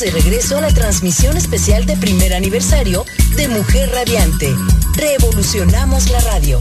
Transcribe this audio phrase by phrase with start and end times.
[0.00, 3.06] de regreso a la transmisión especial de primer aniversario
[3.36, 4.54] de Mujer Radiante.
[4.94, 6.60] Revolucionamos la radio.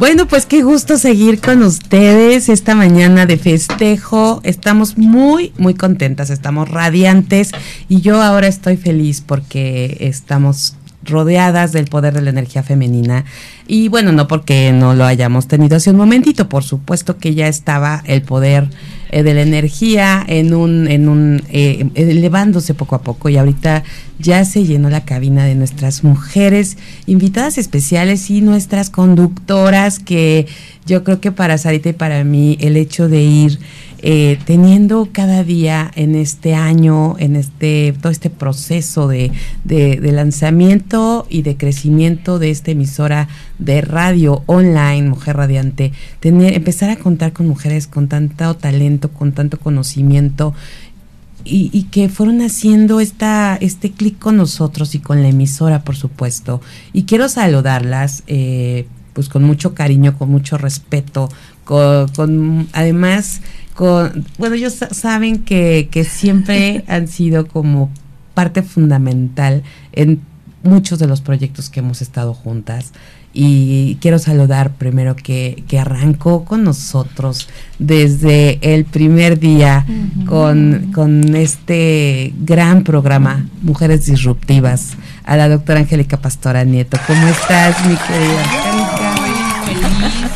[0.00, 4.40] Bueno, pues qué gusto seguir con ustedes esta mañana de festejo.
[4.44, 7.52] Estamos muy, muy contentas, estamos radiantes
[7.86, 13.24] y yo ahora estoy feliz porque estamos rodeadas del poder de la energía femenina.
[13.66, 17.48] Y bueno, no porque no lo hayamos tenido hace un momentito, por supuesto que ya
[17.48, 18.68] estaba el poder
[19.12, 23.82] eh, de la energía en un, en un, eh, elevándose poco a poco y ahorita
[24.18, 30.46] ya se llenó la cabina de nuestras mujeres invitadas especiales y nuestras conductoras que
[30.86, 33.58] yo creo que para Sarita y para mí el hecho de ir
[34.02, 39.30] eh, teniendo cada día en este año, en este todo este proceso de,
[39.64, 46.96] de, lanzamiento y de crecimiento de esta emisora de radio online, Mujer Radiante, empezar a
[46.96, 50.54] contar con mujeres con tanto talento, con tanto conocimiento.
[51.42, 56.60] Y, que fueron haciendo esta, este clic con nosotros y con la emisora, por supuesto.
[56.92, 61.30] Y quiero saludarlas, eh, pues con mucho cariño, con mucho respeto,
[61.64, 63.40] con además
[64.38, 67.90] bueno, ellos saben que, que siempre han sido como
[68.34, 70.20] parte fundamental en
[70.62, 72.92] muchos de los proyectos que hemos estado juntas.
[73.32, 79.86] Y quiero saludar primero que, que arrancó con nosotros desde el primer día
[80.26, 86.98] con, con, este gran programa, Mujeres Disruptivas, a la doctora Angélica Pastora Nieto.
[87.06, 88.99] ¿Cómo estás, mi querida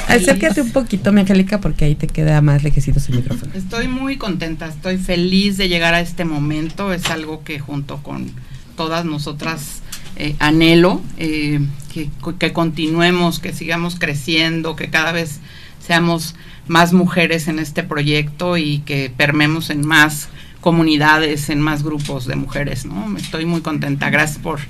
[0.09, 3.53] Acércate un poquito, mi Angélica, porque ahí te queda más lejecito el micrófono.
[3.55, 6.93] Estoy muy contenta, estoy feliz de llegar a este momento.
[6.93, 8.31] Es algo que junto con
[8.77, 9.83] todas nosotras
[10.17, 11.61] eh, anhelo, eh,
[11.93, 15.41] que, que continuemos, que sigamos creciendo, que cada vez
[15.85, 16.35] seamos
[16.67, 20.29] más mujeres en este proyecto y que permemos en más
[20.61, 23.17] comunidades, en más grupos de mujeres, ¿no?
[23.19, 24.09] Estoy muy contenta.
[24.11, 24.61] Gracias por,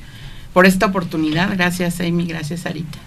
[0.53, 1.51] por esta oportunidad.
[1.53, 2.27] Gracias, Amy.
[2.27, 3.04] Gracias, Arita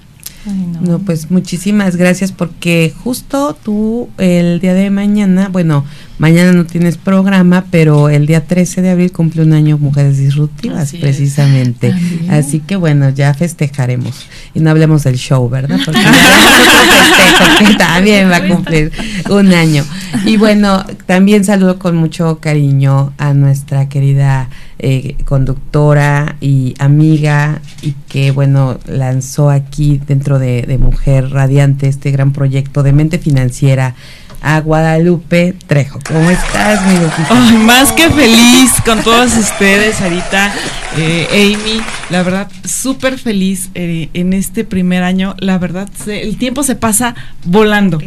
[0.82, 1.00] no.
[1.00, 5.86] pues muchísimas gracias porque justo tú el día de mañana, bueno,
[6.18, 10.94] mañana no tienes programa, pero el día 13 de abril cumple un año Mujeres Disruptivas,
[10.94, 11.94] precisamente.
[12.30, 14.26] Así que bueno, ya festejaremos.
[14.54, 15.80] Y no hablemos del show, ¿verdad?
[15.86, 16.00] Porque
[17.78, 18.92] también va a cumplir
[19.30, 19.84] un año.
[20.26, 27.94] Y bueno, también saludo con mucho cariño a nuestra querida eh, conductora y amiga y
[28.08, 33.96] que bueno lanzó aquí dentro de, Mujer Radiante este gran proyecto de mente financiera
[34.42, 36.00] a Guadalupe Trejo.
[36.08, 36.98] ¿Cómo estás, mi
[37.30, 40.54] Ay, más que feliz con todos ustedes, Sarita,
[40.98, 41.82] eh, Amy.
[42.10, 45.36] La verdad, súper feliz eh, en este primer año.
[45.40, 47.16] La verdad, el tiempo se pasa
[47.46, 48.00] volando.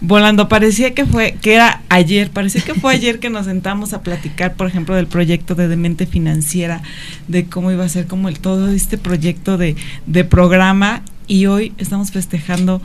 [0.00, 0.48] Volando.
[0.48, 4.54] Parecía que fue, que era ayer, parecía que fue ayer que nos sentamos a platicar,
[4.54, 6.82] por ejemplo, del proyecto de Demente Financiera,
[7.28, 11.72] de cómo iba a ser como el todo este proyecto de, de programa y hoy
[11.78, 12.80] estamos festejando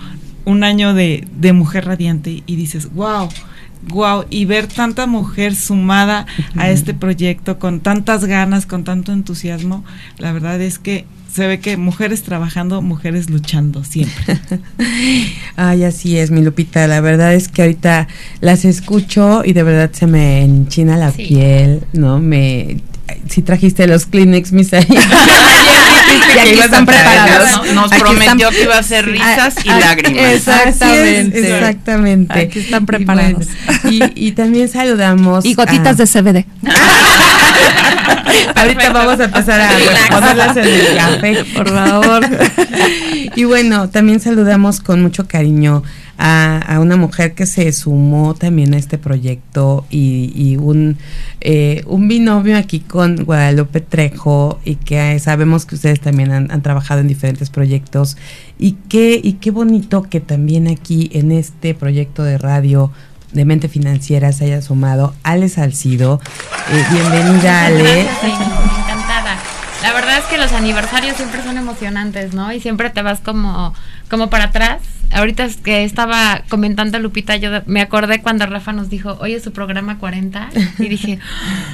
[0.45, 3.29] un año de, de mujer radiante y dices, wow,
[3.87, 9.83] wow, y ver tanta mujer sumada a este proyecto con tantas ganas, con tanto entusiasmo,
[10.17, 14.39] la verdad es que se ve que mujeres trabajando, mujeres luchando siempre.
[15.55, 16.87] Ay, así es, mi Lupita.
[16.87, 18.07] La verdad es que ahorita
[18.41, 22.19] las escucho y de verdad se me enchina la piel, ¿no?
[22.19, 22.77] Me
[23.27, 24.87] si trajiste los Kleenex, mis ahí.
[26.35, 27.73] y aquí están preparados.
[27.73, 30.33] Nos, prometió que iba a ser risas y lágrimas.
[30.33, 31.39] Exactamente.
[31.39, 32.39] exactamente.
[32.39, 33.47] Aquí están preparados.
[33.89, 35.45] Y, también saludamos.
[35.45, 36.45] Y gotitas de CBD.
[38.55, 39.69] Ahorita vamos a empezar a
[40.09, 42.25] ponerlas en el café, por favor.
[43.35, 45.83] y bueno, también saludamos con mucho cariño
[46.21, 50.97] a, una mujer que se sumó también a este proyecto y, un,
[51.39, 56.99] eh, un binomio aquí con Guadalupe Trejo y que sabemos que ustedes también han, trabajado
[56.99, 58.17] en diferentes proyectos.
[58.57, 62.91] Y qué, y qué bonito que también aquí en este proyecto de radio
[63.31, 66.19] de Mente Financiera se haya sumado Ale Salcido.
[66.71, 68.07] Eh, bienvenida Ale.
[69.81, 72.51] La verdad es que los aniversarios siempre son emocionantes, ¿no?
[72.51, 73.73] Y siempre te vas como,
[74.09, 74.81] como para atrás
[75.11, 79.51] ahorita es que estaba comentando Lupita, yo me acordé cuando Rafa nos dijo, oye, su
[79.51, 80.49] programa 40,
[80.79, 81.19] y dije,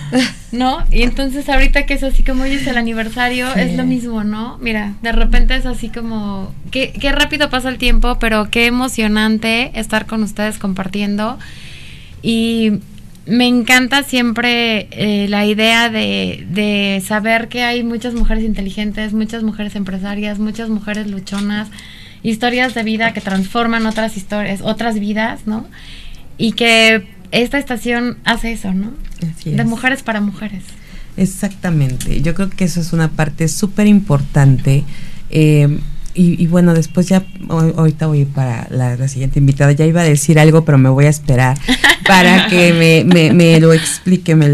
[0.51, 0.83] ¿no?
[0.91, 4.57] Y entonces ahorita que es así como hoy es el aniversario, es lo mismo, ¿no?
[4.59, 9.71] Mira, de repente es así como, qué, qué rápido pasa el tiempo, pero qué emocionante
[9.75, 11.37] estar con ustedes compartiendo.
[12.21, 12.79] Y
[13.25, 19.43] me encanta siempre eh, la idea de, de, saber que hay muchas mujeres inteligentes, muchas
[19.43, 21.69] mujeres empresarias, muchas mujeres luchonas,
[22.21, 25.65] historias de vida que transforman otras historias, otras vidas, ¿no?
[26.37, 28.93] Y que esta estación hace eso, ¿no?
[29.43, 30.63] De mujeres para mujeres.
[31.17, 32.21] Exactamente.
[32.21, 34.83] Yo creo que eso es una parte súper importante.
[35.29, 35.79] Eh,
[36.15, 39.73] y, bueno, después ya, ahorita voy para la, siguiente invitada.
[39.73, 41.57] Ya iba a decir algo, pero me voy a esperar
[42.07, 44.47] para que me, me, lo explique, me,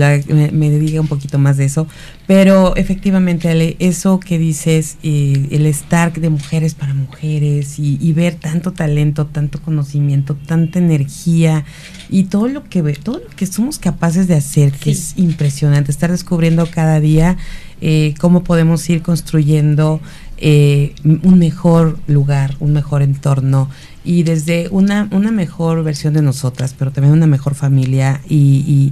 [0.52, 1.88] me, diga un poquito más de eso.
[2.26, 8.36] Pero efectivamente, Ale, eso que dices, eh, el estar de mujeres para mujeres y, ver
[8.36, 11.64] tanto talento, tanto conocimiento, tanta energía
[12.10, 16.12] y todo lo que todo lo que somos capaces de hacer, que es impresionante, estar
[16.12, 17.38] descubriendo cada día
[17.84, 20.00] eh, cómo podemos ir construyendo
[20.44, 23.70] eh, un mejor lugar, un mejor entorno
[24.04, 28.92] y desde una, una mejor versión de nosotras, pero también una mejor familia y,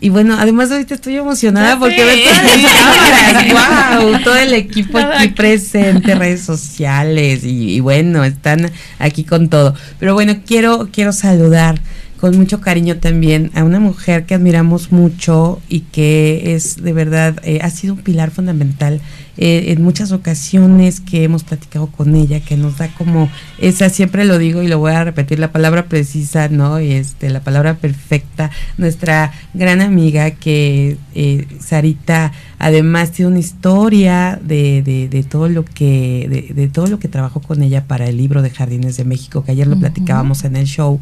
[0.00, 2.72] y, bueno, además ahorita estoy emocionada porque veo todas las
[3.52, 9.48] cámaras, wow, todo el equipo aquí presente, redes sociales y, y, bueno, están aquí con
[9.50, 9.74] todo.
[9.98, 11.78] Pero bueno, quiero, quiero saludar
[12.18, 17.36] con mucho cariño también a una mujer que admiramos mucho y que es de verdad,
[17.42, 19.00] eh, ha sido un pilar fundamental
[19.38, 23.28] eh, en muchas ocasiones que hemos platicado con ella, que nos da como
[23.58, 26.78] esa, siempre lo digo y lo voy a repetir, la palabra precisa, ¿no?
[26.78, 34.82] Este, la palabra perfecta, nuestra gran amiga que eh, Sarita además tiene una historia de,
[35.10, 38.50] de, todo lo que, de, todo lo que trabajó con ella para el libro de
[38.50, 41.00] Jardines de México, que ayer lo platicábamos en el show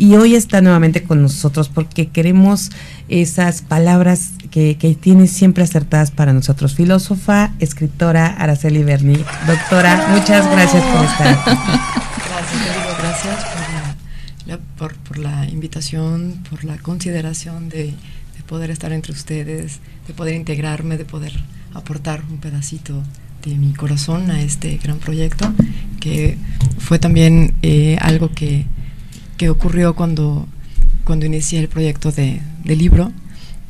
[0.00, 2.70] y hoy está nuevamente con nosotros porque queremos
[3.10, 6.74] esas palabras que, tiene siempre acertadas para nosotros.
[6.74, 9.22] Filósofa, escritora Araceli Berni.
[9.46, 11.50] Doctora, muchas gracias por estar aquí.
[12.30, 14.58] Gracias, gracias por la,
[15.06, 20.96] por, la, invitación, por la consideración de, de poder estar entre ustedes, de poder integrarme,
[20.96, 21.38] de poder
[21.74, 23.02] aportar un pedacito
[23.44, 25.52] de mi corazón a este gran proyecto,
[26.00, 26.38] que
[26.78, 28.64] fue también eh, algo que
[29.40, 30.46] que ocurrió cuando,
[31.04, 33.10] cuando inicié el proyecto de, libro.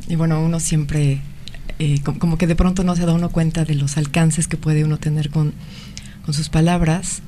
[0.09, 1.21] Y bueno, uno siempre,
[1.79, 4.83] eh, como, que de pronto no se da uno cuenta de los alcances que puede
[4.83, 5.55] uno tener con,
[6.33, 7.23] sus palabras.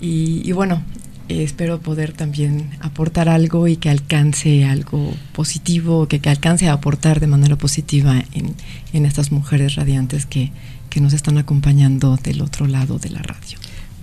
[0.00, 0.82] Y, bueno,
[1.28, 7.20] espero poder también aportar algo y que alcance algo positivo, que, que alcance a aportar
[7.20, 8.56] de manera positiva en,
[8.92, 10.50] en estas mujeres radiantes que,
[10.90, 13.56] que nos están acompañando del otro lado de la radio.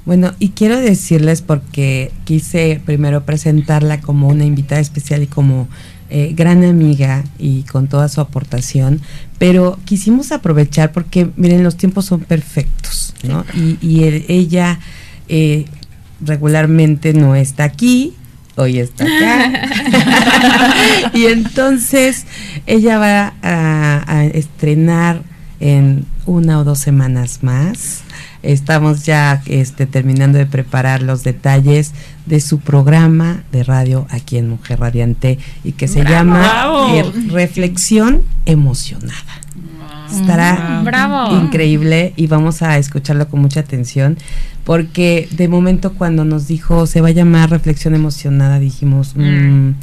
[0.05, 5.67] Bueno, y quiero decirles porque quise primero presentarla como una invitada especial y como
[6.09, 9.01] eh, gran amiga y con toda su aportación,
[9.37, 13.45] pero quisimos aprovechar porque, miren, los tiempos son perfectos, ¿no?
[13.53, 14.79] Y, ella
[15.29, 15.65] eh,
[16.19, 18.15] regularmente no está aquí,
[18.55, 21.11] hoy está acá.
[21.13, 22.25] y entonces
[22.65, 25.30] ella va a estrenar
[25.61, 28.01] en una o dos semanas más.
[28.43, 31.93] Estamos ya este, terminando de preparar los detalles
[32.25, 36.67] de su programa de radio aquí en Mujer Radiante y que se llama
[37.29, 39.40] Reflexión Emocionada.
[40.11, 40.83] Estará
[41.31, 44.17] increíble y vamos a escucharlo con mucha atención
[44.63, 49.73] porque de momento cuando nos dijo se va a llamar reflexión emocionada dijimos mm, mm.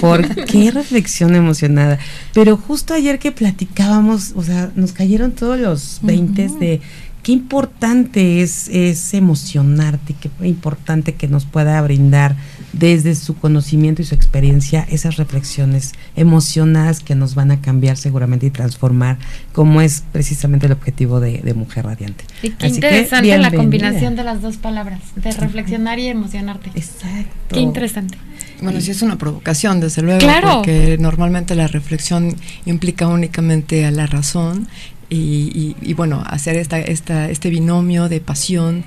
[0.00, 1.98] ¿por qué reflexión emocionada?
[2.34, 6.80] Pero justo ayer que platicábamos, o sea, nos cayeron todos los veintes de
[7.22, 12.36] qué importante es, es emocionarte, qué importante que nos pueda brindar
[12.72, 18.46] desde su conocimiento y su experiencia esas reflexiones emocionadas que nos van a cambiar seguramente
[18.46, 19.18] y transformar,
[19.52, 22.24] como es precisamente el objetivo de, Mujer Radiante.
[22.42, 26.70] Y qué interesante la combinación de las dos palabras, de reflexionar y emocionarte.
[26.74, 27.54] Exacto.
[27.54, 28.16] Qué interesante.
[28.62, 34.06] Bueno, sí es una provocación, desde luego, porque normalmente la reflexión implica únicamente a la
[34.06, 34.68] razón
[35.10, 38.84] y, bueno, hacer esta, esta, este binomio de pasión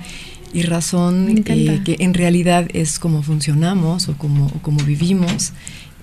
[0.56, 5.52] y razón eh, que en realidad es como funcionamos o como, como vivimos.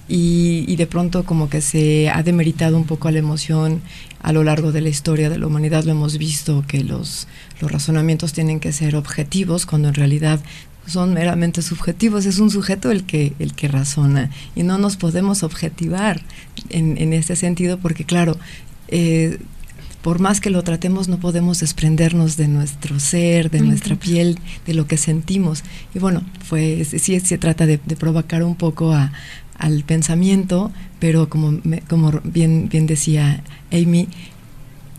[0.08, 3.80] Y, de pronto como que se ha demeritado un poco a la emoción
[4.20, 5.84] a lo largo de la historia de la humanidad.
[5.84, 7.28] Lo hemos visto que los,
[7.62, 10.38] los razonamientos tienen que ser objetivos cuando en realidad
[10.86, 14.28] son meramente subjetivos, es un sujeto el que, el que razona.
[14.54, 16.20] Y no nos podemos objetivar
[16.68, 18.36] en, en este sentido porque claro,
[18.88, 19.38] eh,
[20.02, 24.74] por más que lo tratemos, no podemos desprendernos de nuestro ser, de nuestra piel, de
[24.74, 25.62] lo que sentimos.
[25.94, 28.94] Y bueno, pues sí se trata de, provocar un poco
[29.58, 34.08] al pensamiento, pero como, como bien, bien decía Amy,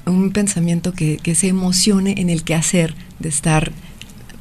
[0.05, 3.71] un pensamiento que, se emocione en el quehacer de estar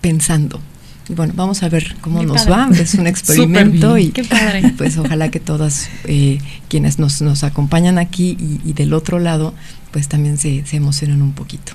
[0.00, 0.61] pensando.
[1.09, 2.68] Bueno, vamos a ver cómo nos va.
[2.73, 4.12] Es un experimento y,
[4.76, 9.54] pues ojalá que todas eh, quienes nos, nos acompañan aquí y, del otro lado,
[9.90, 11.73] pues también se, se emocionen un poquito.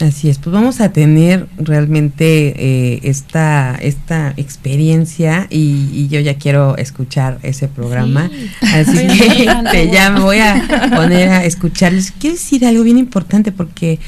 [0.00, 6.76] Así es, pues vamos a tener realmente eh, esta, esta experiencia y, yo ya quiero
[6.76, 8.28] escuchar ese programa.
[8.60, 9.44] Así que
[9.92, 12.12] ya me voy a poner a escucharles.
[12.18, 14.00] Quiero decir algo bien importante porque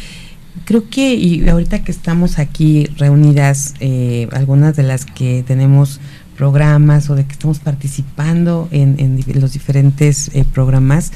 [0.64, 6.00] creo que, y ahorita que estamos aquí reunidas, eh, algunas de las que tenemos
[6.36, 11.12] programas o de que estamos participando en, los diferentes eh, programas,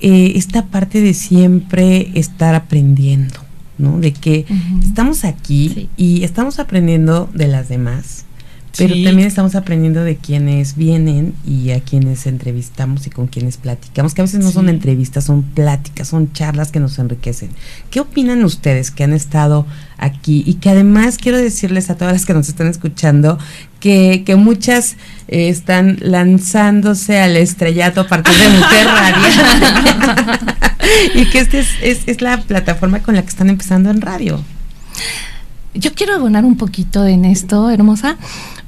[0.00, 3.98] esta parte de siempre estar aprendiendo ¿no?
[3.98, 4.44] De que
[4.82, 8.24] estamos aquí y estamos aprendiendo de las demás,
[8.76, 14.14] pero también estamos aprendiendo de quienes vienen y a quienes entrevistamos y con quienes platicamos,
[14.14, 17.50] que a veces no son entrevistas, son pláticas, son charlas que nos enriquecen.
[17.90, 20.42] ¿Qué opinan ustedes que han estado aquí?
[20.46, 23.38] Y que además quiero decirles a todas las que nos están escuchando
[23.80, 24.96] que, que muchas
[25.28, 29.28] eh, están lanzándose al estrellato a partir de Mujer Radio.
[31.14, 34.42] y que esta es, es, es la plataforma con la que están empezando en radio.
[35.74, 38.16] Yo quiero abonar un poquito en esto, hermosa,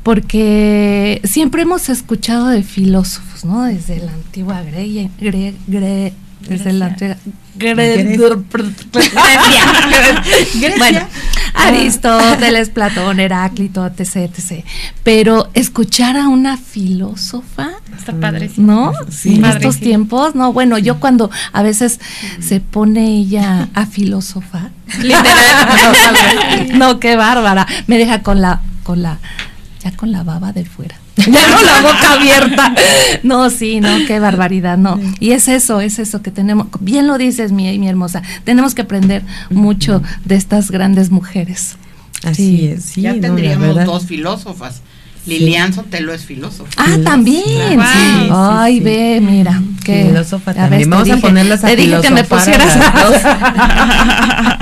[0.02, 3.64] porque siempre hemos escuchado de filósofos, ¿no?
[3.64, 7.16] Desde la antigua Grecia, desde la antigua
[7.56, 8.38] Grecia.
[11.54, 14.64] Aristóteles, Platón, Heráclito, etc, etc.
[15.02, 18.92] Pero escuchar a una filósofa está padre, ¿no?
[19.10, 19.34] Sí.
[19.36, 22.00] En estos tiempos, no, bueno, yo cuando a veces
[22.40, 24.70] se pone ella a filósofa,
[26.74, 29.18] no, qué bárbara, me deja con la con la
[29.82, 30.96] ya con la baba de fuera.
[31.16, 32.74] Ya no la boca abierta.
[33.22, 34.98] No, sí, no, qué barbaridad, no.
[35.18, 38.82] Y es eso, es eso que tenemos, bien lo dices, mi, mi hermosa, tenemos que
[38.82, 41.76] aprender mucho de estas grandes mujeres.
[42.24, 43.02] Así es, sí.
[43.02, 44.82] Ya tendríamos dos filósofas.
[45.26, 46.70] Lilian Sotelo es filósofa.
[46.76, 47.78] Ah, también.
[48.30, 49.60] Ay, ve, mira.
[49.84, 50.88] Qué, filósofa también.
[50.88, 52.74] Vamos a ponerlas a Te dije que me pusieras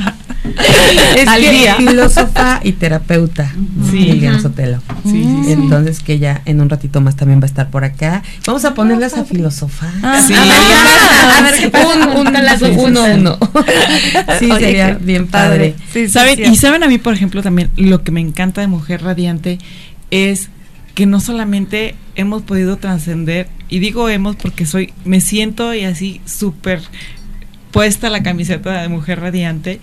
[1.23, 3.53] es que filósofa y terapeuta,
[3.91, 3.99] sí.
[3.99, 4.83] Lilian Sotelo.
[5.05, 8.23] Sí, Entonces que ella en un ratito más también va a estar por acá.
[8.47, 9.91] Vamos a ponerlas a filosofar.
[10.03, 10.35] Ah, sí.
[10.35, 13.39] A ver, qué pasa un, un, uno, uno.
[14.39, 15.75] Sí, sería bien padre.
[16.09, 16.53] ¿Saben?
[16.53, 19.59] Y saben a mí, por ejemplo, también lo que me encanta de Mujer Radiante
[20.11, 20.51] es
[20.95, 26.21] que no solamente hemos podido trascender, y digo hemos porque soy, me siento y así
[26.25, 26.81] súper
[27.71, 29.81] puesta la camiseta de Mujer Radiante,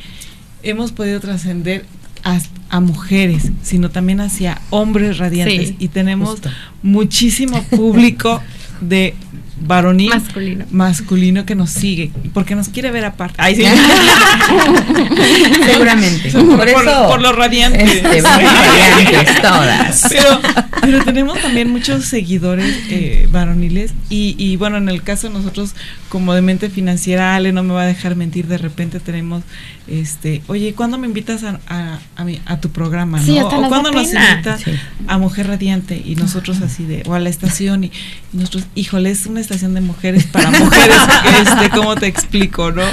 [0.65, 1.85] hemos podido trascender
[2.23, 5.75] a, mujeres, sino también hacia hombres radiantes.
[5.79, 6.39] y tenemos
[6.81, 8.41] muchísimo público
[8.81, 9.13] de
[9.57, 10.65] varonil masculino.
[10.71, 13.41] masculino que nos sigue porque nos quiere ver aparte.
[13.55, 13.63] Sí.
[15.65, 16.31] seguramente.
[16.31, 20.07] Por, eso por, los radiantes, este, radiantes todas.
[20.09, 20.41] Pero,
[20.81, 25.75] pero tenemos también muchos seguidores eh, varoniles y, y, bueno en el caso de nosotros
[26.09, 29.43] como de mente financiera Ale no me va a dejar mentir de repente tenemos
[29.87, 31.99] este oye ¿cuándo me invitas a, a,
[32.45, 33.47] a, tu programa sí, ¿no?
[33.47, 34.61] o cuándo nos invitas
[35.07, 37.91] a Mujer Radiante y nosotros así de o a la estación y,
[38.33, 40.97] y nosotros híjole es una estación de mujeres para mujeres,
[41.41, 42.83] este, ¿cómo te explico, no?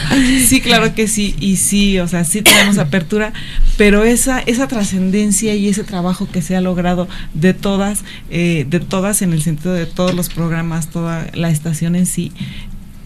[0.46, 3.32] Sí, claro que sí, y sí, o sea, sí tenemos apertura,
[3.76, 8.80] pero esa, esa trascendencia y ese trabajo que se ha logrado de todas, eh, de
[8.80, 12.32] todas en el sentido de todos los programas, toda la estación en sí,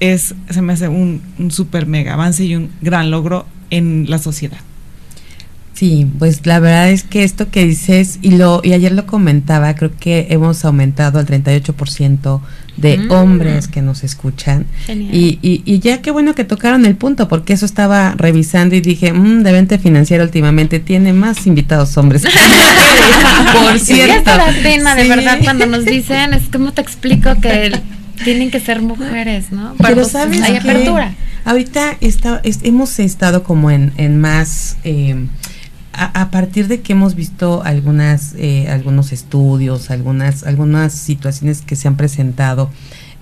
[0.00, 4.18] es, se me hace un, un super mega avance y un gran logro en la
[4.18, 4.58] sociedad.
[5.76, 9.74] Sí, pues la verdad es que esto que dices, y lo y ayer lo comentaba,
[9.74, 12.40] creo que hemos aumentado al 38%
[12.78, 13.10] de mm.
[13.10, 14.64] hombres que nos escuchan.
[14.88, 18.80] Y, y, y, ya qué bueno que tocaron el punto, porque eso estaba revisando y
[18.80, 22.22] dije, mmm, de venta financiera últimamente tiene más invitados hombres.
[23.52, 24.30] Por cierto.
[24.30, 27.78] Es la pena, de verdad, cuando nos dicen, es como te explico que
[28.24, 29.74] tienen que ser mujeres, ¿no?
[29.76, 31.14] Pero, pues, sabes hay apertura.
[31.44, 34.78] Ahorita está, hemos estado como en, en más...
[34.84, 35.26] Eh,
[35.96, 41.88] a, partir de que hemos visto algunas, eh, algunos estudios, algunas, algunas situaciones que se
[41.88, 42.70] han presentado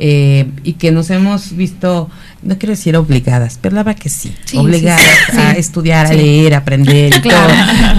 [0.00, 2.10] eh, y que nos hemos visto,
[2.42, 6.58] no quiero decir obligadas, pero la verdad que sí, obligadas a estudiar, a leer, a
[6.58, 7.48] aprender y todo,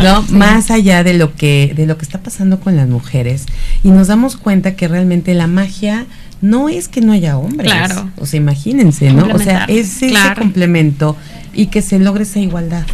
[0.03, 0.21] ¿no?
[0.29, 3.45] Más allá de lo que, de lo que está pasando con las mujeres,
[3.81, 6.05] y nos damos cuenta que realmente la magia
[6.41, 7.71] no es que no haya hombres.
[7.71, 8.11] Claro.
[8.17, 9.27] O sea, imagínense, ¿no?
[9.33, 11.15] O sea, es ese complemento
[11.53, 12.85] y que se logre esa igualdad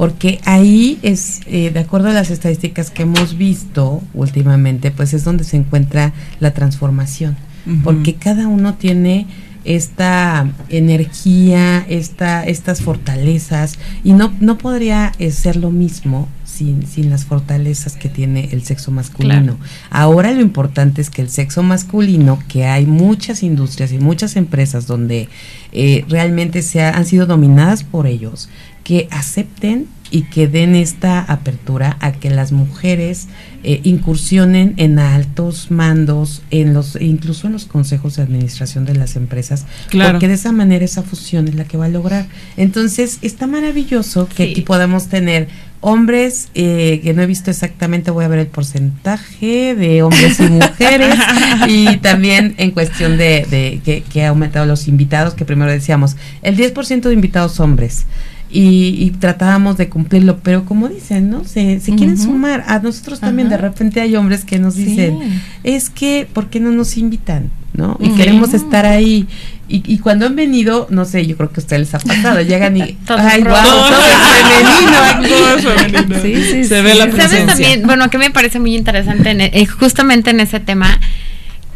[0.00, 5.24] porque ahí es, eh, de acuerdo a las estadísticas que hemos visto últimamente, pues es
[5.24, 7.36] donde se encuentra la transformación,
[7.84, 9.26] porque cada uno tiene
[9.66, 17.10] esta energía, esta, estas fortalezas, y no, no podría eh, ser lo mismo sin, sin
[17.10, 19.58] las fortalezas que tiene el sexo masculino.
[19.90, 24.86] Ahora lo importante es que el sexo masculino, que hay muchas industrias y muchas empresas
[24.86, 25.28] donde
[25.72, 28.48] eh, realmente se han sido dominadas por ellos,
[28.84, 33.28] que acepten y que den esta apertura a que las mujeres
[33.62, 39.16] eh, incursionen en altos mandos, en los incluso en los consejos de administración de las
[39.16, 42.26] empresas, porque de esa manera esa fusión es la que va a lograr.
[42.56, 45.48] Entonces está maravilloso que aquí podamos tener
[45.82, 50.42] hombres, eh, que no he visto exactamente, voy a ver el porcentaje de hombres y
[50.42, 51.14] mujeres,
[51.68, 56.16] y también en cuestión de, de que, que, ha aumentado los invitados, que primero decíamos,
[56.42, 58.04] el 10% de invitados hombres
[58.52, 61.44] y, tratábamos de cumplirlo, pero como dicen, ¿no?
[61.44, 62.64] Se, se quieren sumar.
[62.66, 66.70] A nosotros también de repente hay hombres que nos dicen, es que, ¿por qué no
[66.70, 67.50] nos invitan?
[67.72, 67.96] ¿No?
[68.00, 69.28] Y queremos estar ahí.
[69.68, 72.40] Y, y, cuando han venido, no sé, yo creo que a ustedes les ha pasado,
[72.40, 73.52] llegan y ay, wow,
[75.28, 77.28] todo es femenino, Sí, sí, se ve la presencia.
[77.28, 77.86] ¿Sabes también?
[77.86, 80.98] Bueno, que me parece muy interesante eh, justamente en ese tema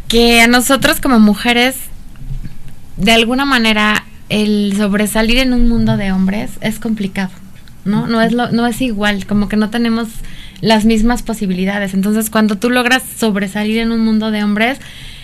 [0.09, 1.75] que a nosotros como mujeres
[2.97, 7.31] de alguna manera el sobresalir en un mundo de hombres es complicado,
[7.83, 8.07] ¿no?
[8.07, 10.07] No es, lo, no es igual, como que no tenemos
[10.61, 11.93] las mismas posibilidades.
[11.93, 14.79] Entonces, cuando tú logras sobresalir en un mundo de hombres,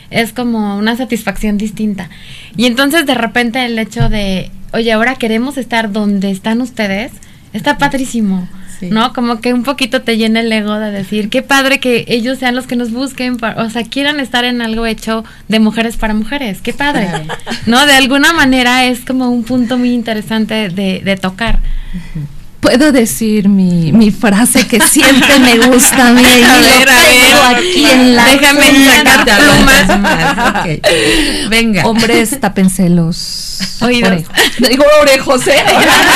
[0.09, 2.09] es como una satisfacción distinta.
[2.55, 7.11] Y entonces, de repente, el hecho de, oye, ahora queremos estar donde están ustedes,
[7.53, 8.47] está padrísimo.
[8.89, 9.13] ¿No?
[9.13, 12.55] Como que un poquito te llena el ego de decir, qué padre que ellos sean
[12.55, 16.61] los que nos busquen, o sea, quieran estar en algo hecho de mujeres para mujeres,
[16.61, 17.07] qué padre,
[17.65, 17.85] ¿no?
[17.85, 21.59] De alguna manera es como un punto muy interesante de, de tocar
[22.61, 26.23] puedo decir mi, mi frase que siempre me gusta a mí.
[26.25, 27.21] A ver, a ver.
[27.55, 28.63] Aquí en la Déjame
[28.93, 30.79] sacar plumas.
[31.49, 31.85] Venga.
[31.85, 34.23] Hombres, tápense los oídos.
[34.59, 35.63] Digo orejos, ¿eh?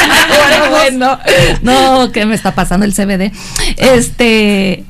[0.69, 1.19] bueno.
[1.61, 3.31] No, ¿qué me está pasando el CBD?
[3.77, 4.85] Este,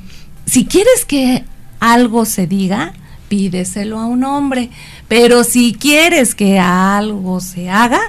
[0.45, 1.43] si quieres que
[1.79, 2.93] algo se diga,
[3.29, 4.69] pídeselo a un hombre.
[5.07, 8.01] Pero si quieres que algo se haga,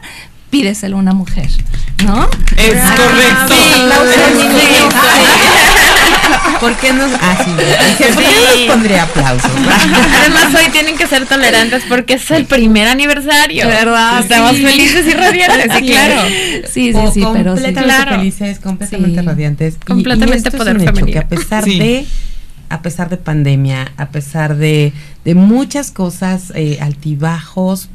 [0.51, 1.49] pídeselo a una mujer,
[2.05, 2.29] ¿no?
[2.57, 3.55] Es correcto.
[6.61, 7.11] ¿Por qué nos.?
[7.21, 7.51] Ah, sí.
[7.99, 8.67] sí.
[8.67, 9.51] pondría aplausos.
[10.21, 13.67] Además, hoy tienen que ser tolerantes porque es el primer aniversario.
[13.67, 14.21] ¿Verdad?
[14.21, 16.23] Estamos felices y radiantes, sí, claro.
[16.73, 17.63] Sí, sí, sí, pero sí.
[17.63, 19.77] Completamente felices, completamente radiantes.
[19.85, 21.07] Completamente y, poder femenino.
[21.07, 22.07] Que a pesar de
[22.69, 24.93] a pesar de pandemia, a pesar de,
[25.25, 27.89] de muchas cosas eh, altibajos,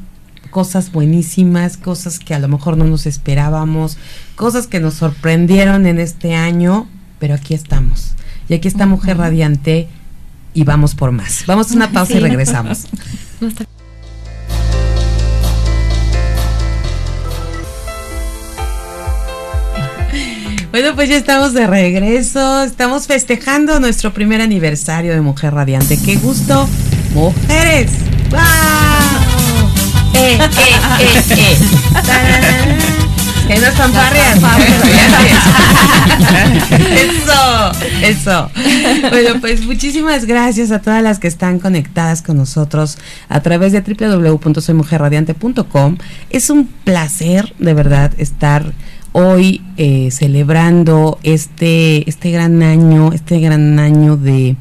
[0.52, 3.96] cosas buenísimas, cosas que a lo mejor no nos esperábamos,
[4.36, 6.86] cosas que nos sorprendieron en este año,
[7.18, 8.12] pero aquí estamos.
[8.48, 9.88] Y aquí está Mujer Radiante
[10.54, 11.44] y vamos por más.
[11.46, 12.86] Vamos a una pausa y regresamos.
[20.70, 22.62] Bueno, pues ya estamos de regreso.
[22.62, 25.98] Estamos festejando nuestro primer aniversario de Mujer Radiante.
[26.02, 26.68] ¡Qué gusto!
[27.14, 27.90] ¡Mujeres!
[28.32, 29.21] eh,
[30.58, 31.56] eh, eh, eh.
[33.52, 33.92] Están
[36.80, 38.50] Eso, eso.
[39.10, 42.96] Bueno, pues muchísimas gracias a todas las que están conectadas con nosotros
[43.28, 45.98] a través de www.soymujerradiante.com.
[46.30, 48.72] Es un placer, de verdad, estar
[49.12, 54.56] hoy eh, celebrando este, este gran año, este gran año de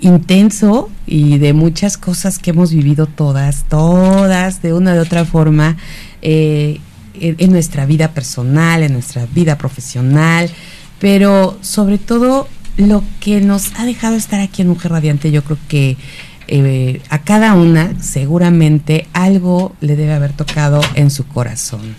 [0.00, 5.76] intenso y de muchas cosas que hemos vivido todas, todas, de una de otra forma,
[6.22, 6.80] eh,
[7.14, 10.50] en, nuestra vida personal, en nuestra vida profesional,
[10.98, 15.58] pero sobre todo lo que nos ha dejado estar aquí en Mujer Radiante, yo creo
[15.68, 15.96] que
[16.48, 21.94] eh, a cada una seguramente algo le debe haber tocado en su corazón.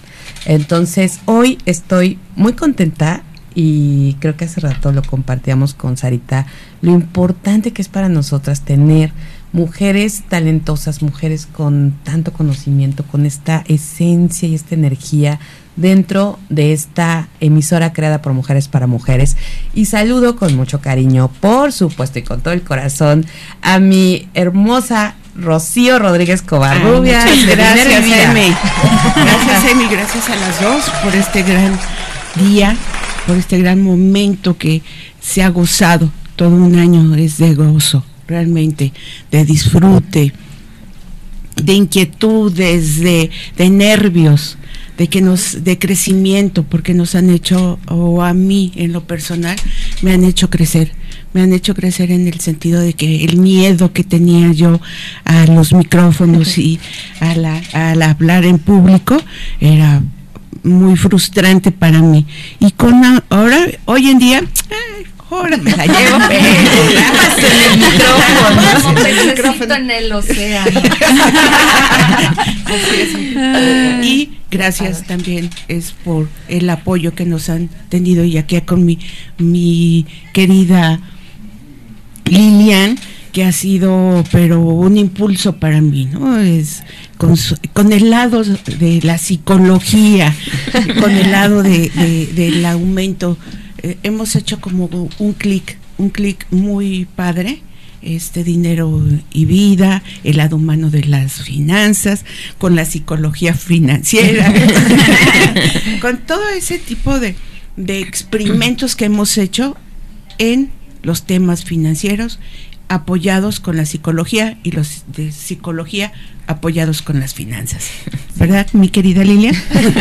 [0.46, 6.46] Entonces, hoy estoy muy contenta y creo que hace rato lo compartíamos con Sarita,
[6.82, 9.12] lo importante que es para nosotras tener
[9.54, 15.40] mujeres talentosas, mujeres con tanto conocimiento, con esta esencia y esta energía
[15.76, 19.36] dentro de esta emisora creada por mujeres para mujeres.
[19.74, 23.26] Y saludo con mucho cariño, por supuesto y con todo el corazón,
[23.62, 27.26] a mi hermosa Rocío Rodríguez Covarrubias.
[27.48, 28.56] gracias, Emi.
[29.16, 29.88] Gracias, Emi.
[29.88, 31.78] Gracias a las dos por este gran
[32.36, 32.76] día
[33.28, 34.82] por este gran momento que
[35.20, 36.12] se ha gozado.
[36.36, 38.94] Todo un año es de gozo, realmente,
[39.32, 40.34] de disfrute,
[41.56, 44.58] de inquietudes, de, de nervios,
[44.98, 49.56] de que nos, de crecimiento, porque nos han hecho, o a mí en lo personal,
[50.02, 50.94] me han hecho crecer
[51.34, 54.82] me han hecho crecer en el sentido de que el miedo que tenía yo
[55.24, 56.80] a los micrófonos y
[57.20, 59.18] a la, al hablar en público
[59.60, 60.02] era
[60.64, 62.26] muy frustrante para mí.
[62.60, 64.44] Y con ahora, hoy en día,
[65.30, 66.18] ahora me la llevo,
[69.06, 69.76] el micrófono.
[69.76, 70.82] en el océano.
[74.04, 78.98] Y gracias también es por el apoyo que nos han tenido y aquí con mi,
[79.38, 81.00] mi querida
[82.26, 82.98] Lilian
[83.32, 86.38] que ha sido pero un impulso para mí, ¿no?
[86.38, 86.84] Es
[87.17, 90.36] con, el lado de la psicología,
[91.00, 91.89] con el lado de,
[92.34, 93.38] del aumento,
[93.84, 94.89] eh, hemos hecho como
[95.20, 97.62] un clic, un clic muy padre
[98.02, 99.00] este dinero
[99.32, 102.26] y vida, el lado humano de las finanzas,
[102.58, 104.52] con la psicología financiera,
[106.02, 107.36] con todo ese tipo de,
[107.78, 109.78] de experimentos que hemos hecho
[110.39, 110.72] en
[111.04, 112.39] los temas financieros
[112.92, 116.12] apoyados con la psicología y los de psicología
[116.46, 117.90] apoyados con las finanzas.
[118.36, 119.54] ¿Verdad, mi querida Lilia?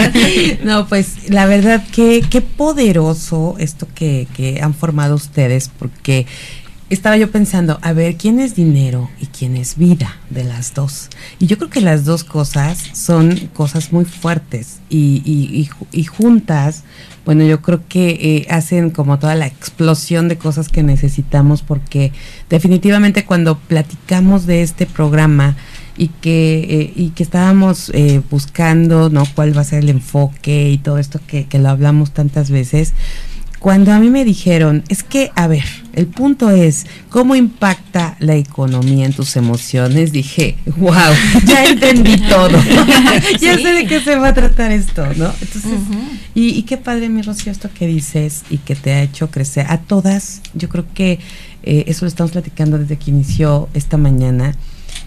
[0.65, 6.27] no, pues la verdad que qué poderoso esto que, que han formado ustedes, porque
[6.91, 11.09] estaba yo pensando, a ver, ¿quién es dinero y quién es vida de las dos?
[11.39, 16.83] Y yo creo que las dos cosas son cosas muy fuertes y, y, y, juntas,
[17.25, 22.13] bueno, yo creo que eh, hacen como toda la explosión de cosas que necesitamos porque
[22.49, 25.57] definitivamente cuando platicamos de este programa
[25.97, 29.25] y que, eh, y que estábamos eh, buscando, ¿no?
[29.37, 32.95] Cuál va a ser el enfoque y todo esto que, que lo hablamos tantas veces,
[33.61, 35.65] cuando a mí me dijeron, es que, a ver,
[36.01, 40.93] el punto es cómo impacta la economía en tus emociones, dije, wow,
[41.47, 42.59] ya entendí todo.
[43.41, 45.31] ya sé de qué se va a tratar esto, ¿no?
[45.43, 45.79] Entonces,
[46.35, 49.67] y, qué padre, mi Rocío, esto que dices y que te ha hecho crecer.
[49.69, 51.19] A todas, yo creo que
[51.63, 54.57] eh, eso lo estamos platicando desde que inició esta mañana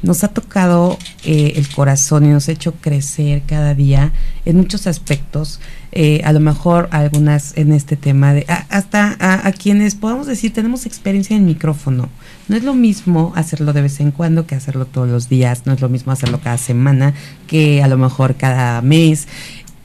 [0.04, 4.12] nos ha tocado eh, el corazón y nos ha hecho crecer cada día
[4.46, 5.60] en muchos aspectos.
[5.94, 10.86] Eh, a lo mejor algunas en este tema de hasta a, quienes podemos decir tenemos
[10.86, 12.10] experiencia en micrófono.
[12.48, 15.74] No es lo mismo hacerlo de vez en cuando que hacerlo todos los días, no
[15.74, 17.14] es lo mismo hacerlo cada semana
[17.48, 19.28] que a lo mejor cada mes.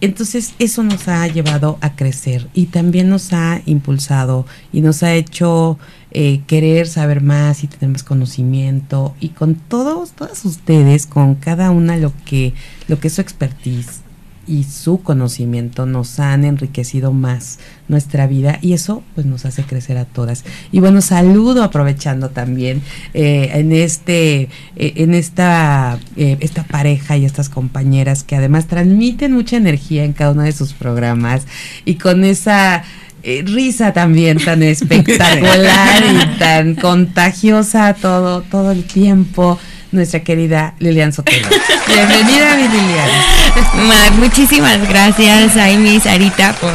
[0.00, 5.12] Entonces eso nos ha llevado a crecer y también nos ha impulsado y nos ha
[5.14, 5.78] hecho
[6.11, 11.71] eh, querer saber más y tener más conocimiento y con todos, todas ustedes, con cada
[11.71, 12.55] una lo que,
[12.88, 14.01] lo que es su expertise
[14.47, 19.99] y su conocimiento nos han enriquecido más nuestra vida y eso pues nos hace crecer
[19.99, 20.47] a todas.
[20.73, 22.81] Y bueno saludo aprovechando también
[23.12, 29.59] eh, en este eh, en esta esta pareja y estas compañeras que además transmiten mucha
[29.59, 31.47] energía en cada uno de sus programas
[31.85, 32.83] y con esa
[33.22, 39.59] eh, risa también tan espectacular y tan contagiosa todo, todo el tiempo.
[39.90, 41.48] Nuestra querida Lilian Sotelo.
[41.87, 44.20] Bienvenida, mi Lilian.
[44.20, 46.74] muchísimas gracias, Amy Sarita, por,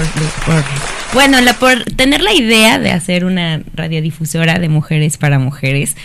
[1.13, 5.95] bueno, por tener la idea de hacer una radiodifusora de mujeres para mujeres.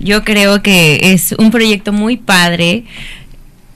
[0.00, 2.82] Yo creo que es un proyecto muy padre.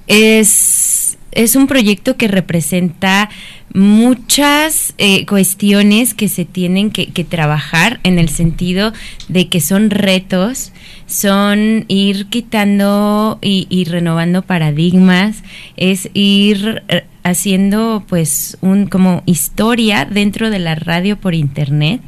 [0.08, 0.99] Es,
[1.32, 3.30] es un proyecto que representa
[3.72, 8.92] muchas eh, cuestiones que se tienen que, trabajar en el sentido
[9.28, 10.72] de que son retos,
[11.06, 15.44] son ir quitando y, y renovando paradigmas,
[15.76, 22.00] es ir eh, haciendo pues un como historia dentro de la radio por internet,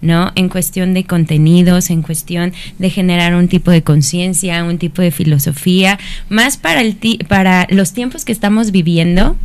[0.00, 0.32] ¿no?
[0.34, 5.10] En cuestión de contenidos, en cuestión de generar un tipo de conciencia, un tipo de
[5.10, 6.96] filosofía, más para el
[7.28, 9.36] para los tiempos que estamos viviendo,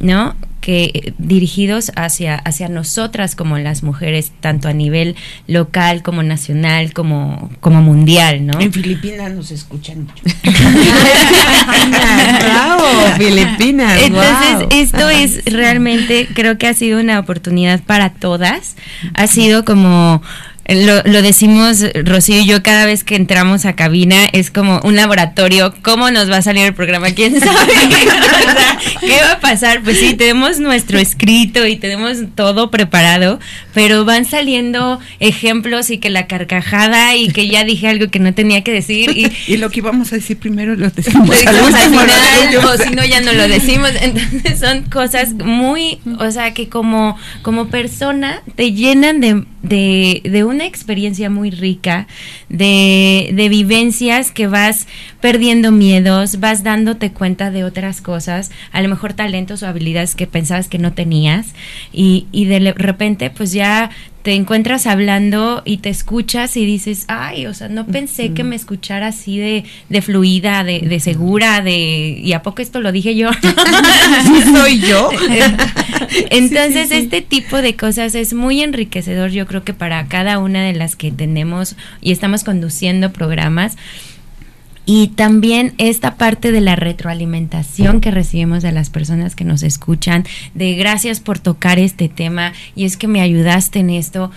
[0.00, 0.34] ¿no?
[0.66, 5.14] Que dirigidos hacia, hacia nosotras como las mujeres, tanto a nivel
[5.46, 8.60] local como nacional, como, como mundial, ¿no?
[8.60, 10.24] En Filipinas nos escuchan mucho.
[13.16, 14.02] Filipinas.
[14.02, 18.74] Entonces, esto es realmente, creo que ha sido una oportunidad para todas.
[19.14, 20.20] Ha sido como
[20.68, 24.96] lo, lo, decimos Rocío y yo cada vez que entramos a cabina, es como un
[24.96, 27.10] laboratorio, ¿cómo nos va a salir el programa?
[27.10, 27.72] ¿Quién sabe?
[29.00, 29.82] ¿Qué va a pasar?
[29.82, 33.38] Pues sí, tenemos nuestro escrito y tenemos todo preparado,
[33.74, 38.34] pero van saliendo ejemplos y que la carcajada y que ya dije algo que no
[38.34, 39.16] tenía que decir.
[39.16, 43.04] Y, y lo que íbamos a decir primero lo decimos, al, final, o si no
[43.04, 43.90] ya no lo decimos.
[44.00, 50.44] Entonces son cosas muy, o sea, que como, como persona te llenan de, de, de
[50.44, 52.06] un una experiencia muy rica
[52.48, 54.86] de, de vivencias que vas
[55.20, 60.26] perdiendo miedos, vas dándote cuenta de otras cosas, a lo mejor talentos o habilidades que
[60.26, 61.48] pensabas que no tenías
[61.92, 63.90] y, y de repente pues ya
[64.26, 68.56] te encuentras hablando y te escuchas y dices, ay, o sea, no pensé que me
[68.56, 73.14] escuchara así de, de fluida, de, de, segura, de, ¿y a poco esto lo dije
[73.14, 73.30] yo?
[74.52, 75.10] soy yo.
[76.30, 80.72] Entonces, este tipo de cosas es muy enriquecedor, yo creo que para cada una de
[80.72, 83.76] las que tenemos y estamos conduciendo programas.
[84.86, 90.24] Y también esta parte de la retroalimentación que recibimos de las personas que nos escuchan,
[90.54, 94.30] de gracias por tocar este tema y es que me ayudaste en esto,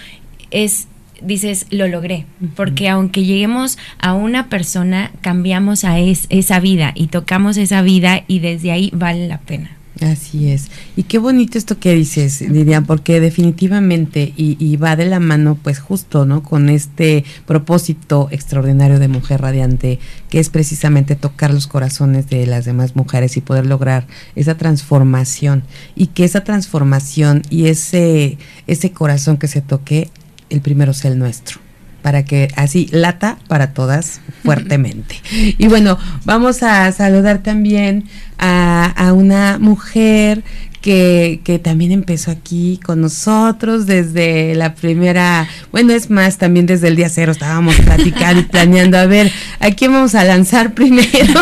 [0.50, 0.88] es
[1.22, 7.58] dices, lo logré, porque aunque lleguemos a una persona, cambiamos a esa vida y tocamos
[7.58, 9.79] esa vida y desde ahí vale la pena.
[10.02, 10.72] Así es.
[10.96, 15.80] Y qué bonito esto que dices, Lidia, porque definitivamente, y, va de la mano, pues
[15.80, 16.42] justo, ¿no?
[16.42, 22.64] Con este propósito extraordinario de Mujer Radiante, que es precisamente tocar los corazones de las
[22.64, 25.64] demás mujeres y poder lograr esa transformación.
[25.96, 30.10] Y que esa transformación y ese, ese corazón que se toque,
[30.50, 31.60] el primero sea el nuestro
[32.02, 35.16] para que así lata para todas fuertemente.
[35.58, 38.06] Y bueno, vamos a saludar también
[38.38, 40.44] a, una mujer
[40.82, 46.88] que, que, también empezó aquí con nosotros desde la primera, bueno, es más, también desde
[46.88, 51.10] el día cero estábamos platicando y planeando, a ver, ¿a quién vamos a lanzar primero?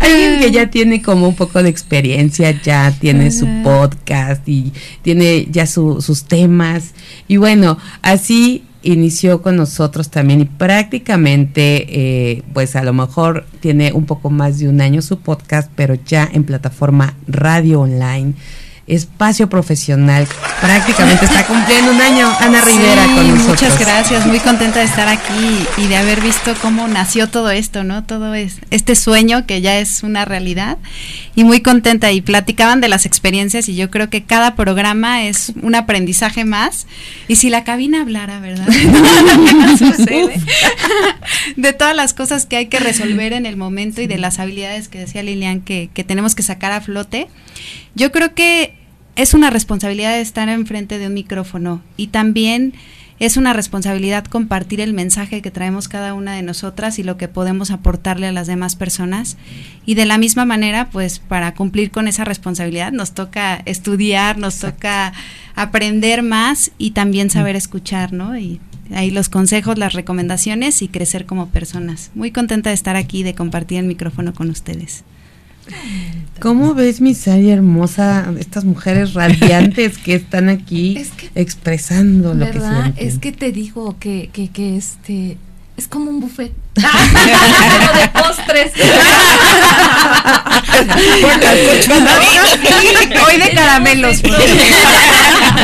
[0.00, 5.46] alguien que ya tiene como un poco de experiencia, ya tiene su podcast y tiene
[5.50, 6.94] ya sus temas.
[7.26, 13.92] Y bueno, así inició con nosotros también y prácticamente, eh, pues a lo mejor tiene
[13.92, 18.34] un poco más de un año su podcast, pero ya en plataforma radio online
[18.88, 20.26] espacio profesional.
[20.60, 23.48] Prácticamente está cumpliendo un año Ana Rivera con nosotros.
[23.48, 27.84] Muchas gracias, muy contenta de estar aquí y de haber visto cómo nació todo esto,
[27.84, 28.04] ¿no?
[28.04, 30.78] Todo es, este sueño que ya es una realidad
[31.38, 35.52] y muy contenta y platicaban de las experiencias y yo creo que cada programa es
[35.62, 36.88] un aprendizaje más
[37.28, 38.66] y si la cabina hablara, ¿verdad?
[41.56, 44.88] de todas las cosas que hay que resolver en el momento y de las habilidades
[44.88, 47.28] que decía Lilian que, que tenemos que sacar a flote.
[47.94, 48.74] Yo creo que
[49.14, 52.74] es una responsabilidad estar enfrente de un micrófono y también
[53.20, 57.26] es una responsabilidad compartir el mensaje que traemos cada una de nosotras y lo que
[57.28, 59.36] podemos aportarle a las demás personas.
[59.84, 64.58] Y de la misma manera, pues para cumplir con esa responsabilidad nos toca estudiar, nos
[64.58, 65.12] toca
[65.56, 68.38] aprender más y también saber escuchar, ¿no?
[68.38, 68.60] Y
[68.94, 72.10] ahí los consejos, las recomendaciones y crecer como personas.
[72.14, 75.04] Muy contenta de estar aquí, de compartir el micrófono con ustedes.
[76.40, 80.96] ¿Cómo ves, mi Sari hermosa, estas mujeres radiantes que están aquí
[81.34, 82.94] expresando lo que sienten?
[82.96, 85.36] Es que te digo que, que, que este
[85.76, 86.52] es como un buffet.
[86.74, 88.72] como de postres.
[93.26, 94.22] Hoy de caramelos.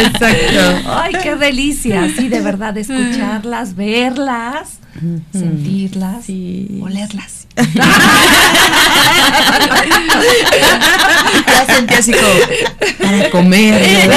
[0.02, 0.90] Exacto.
[0.90, 2.08] Ay, qué delicia.
[2.16, 4.78] Sí, de verdad, escucharlas, verlas,
[5.32, 6.26] sentirlas,
[6.80, 7.33] olerlas
[11.46, 12.24] ya sentí así como
[12.98, 14.10] para comer.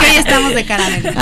[0.00, 1.12] hoy estamos de caramelo.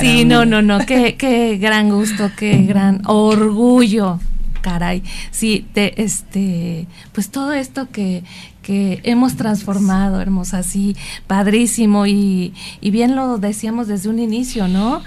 [0.00, 0.84] Sí, no, no, no.
[0.86, 4.20] Qué, qué gran gusto, qué gran orgullo
[4.62, 8.22] caray, sí, te, este, pues todo esto que,
[8.62, 15.02] que hemos transformado, hermosa, sí, padrísimo, y, y bien lo decíamos desde un inicio, ¿no?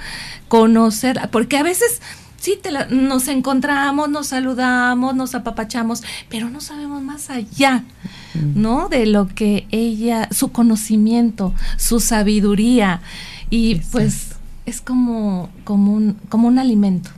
[0.47, 2.01] Conocer, porque a veces
[2.45, 7.83] sí, te nos encontramos, nos saludamos, nos apapachamos, pero no sabemos más allá,
[8.35, 8.87] ¿no?
[8.87, 13.01] De lo que ella, su conocimiento, su sabiduría,
[13.49, 14.35] y pues
[14.67, 17.09] es como, como, un, como un alimento,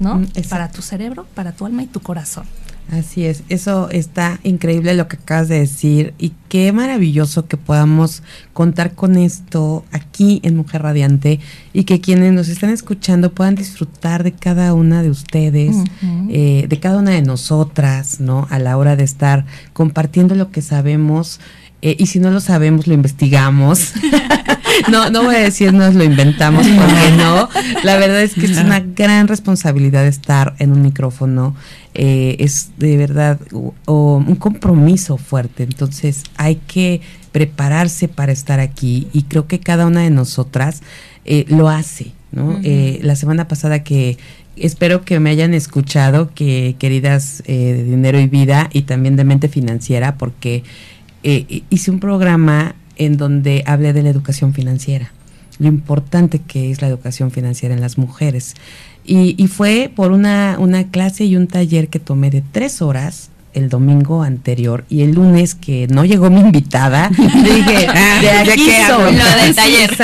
[0.00, 0.16] ¿no?
[0.16, 2.44] Mm, para tu cerebro, para tu alma y tu corazón.
[2.90, 8.22] Así es, eso está increíble lo que acabas de decir y qué maravilloso que podamos
[8.52, 11.40] contar con esto aquí en Mujer Radiante
[11.72, 15.74] y que quienes nos están escuchando puedan disfrutar de cada una de ustedes,
[16.28, 18.46] eh, de cada una de nosotras, ¿no?
[18.50, 21.40] A la hora de estar compartiendo lo que sabemos
[21.80, 23.92] eh, y si no lo sabemos lo investigamos.
[24.90, 27.48] no, no voy a decir nos lo inventamos porque no.
[27.82, 31.54] La verdad es que es una gran responsabilidad estar en un micrófono
[31.94, 35.62] eh, es de verdad un compromiso fuerte.
[35.62, 37.00] Entonces hay que
[37.32, 40.82] prepararse para estar aquí y creo que cada una de nosotras
[41.24, 42.12] eh, lo hace.
[42.30, 42.58] ¿no?
[42.62, 44.16] Eh, la semana pasada que
[44.56, 49.48] espero que me hayan escuchado, que queridas de Dinero y Vida y también de Mente
[49.48, 50.62] Financiera, porque
[51.22, 55.12] hice un programa en donde hablé de la educación financiera,
[55.58, 58.54] lo importante que es la educación financiera en las mujeres.
[59.04, 63.68] Y, fue por una, una clase y un taller que tomé de tres horas el
[63.68, 69.16] domingo anterior y el lunes que no llegó mi invitada, dije, ah, de aquí soy.
[69.16, 69.96] Lo del taller.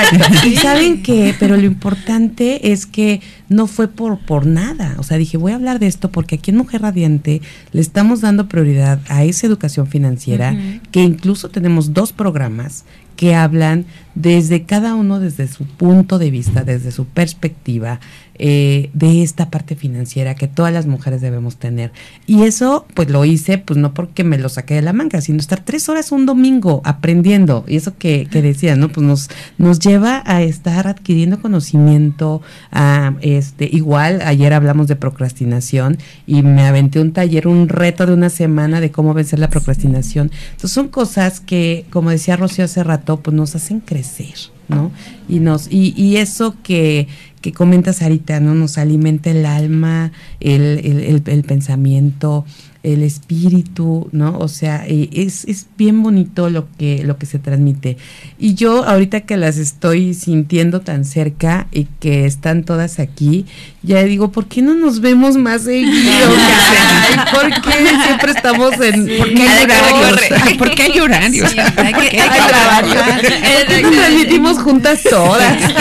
[0.47, 4.95] Y saben que, pero lo importante es que no fue por, por nada.
[4.99, 7.41] O sea, dije, voy a hablar de esto porque aquí en Mujer Radiante
[7.73, 10.57] le estamos dando prioridad a esa educación financiera,
[10.91, 12.85] que incluso tenemos dos programas
[13.19, 13.85] que hablan
[14.15, 17.99] desde cada uno, desde su punto de vista, desde su perspectiva,
[18.39, 21.93] eh, de esta parte financiera que todas las mujeres debemos tener.
[22.27, 25.39] Y eso, pues lo hice, pues no porque me lo saqué de la manga, sino
[25.39, 27.65] estar tres horas un domingo aprendiendo.
[27.67, 28.89] Y eso que, que decía, ¿no?
[28.89, 32.43] Pues nos, nos lleva a estar adquiriendo conocimiento.
[32.71, 38.15] A, este, igual, ayer hablamos de procrastinación y me aventé un taller, un reto de
[38.15, 40.31] una semana de cómo vencer la procrastinación.
[40.51, 44.35] Entonces son cosas que, como decía Rocío hace rato, pues nos hacen crecer,
[44.69, 44.91] ¿no?
[45.29, 47.09] Y nos, y, y eso que
[47.41, 48.55] que comentas ahorita, ¿no?
[48.55, 52.45] Nos alimenta el alma, el, el, pensamiento,
[52.83, 54.39] el espíritu, ¿no?
[54.39, 57.97] O sea, eh, es, es, bien bonito lo que, lo que se transmite.
[58.39, 63.47] Y yo ahorita que las estoy sintiendo tan cerca y que están todas aquí,
[63.89, 66.13] ya digo, ¿por qué no nos vemos más seguido?
[67.33, 69.19] ¿Por qué siempre estamos en...
[69.19, 70.57] ¿Por qué hay horarios?
[70.59, 71.55] ¿Por qué hay horarios?
[71.77, 75.73] hay que, hay nos transmitimos juntas todas?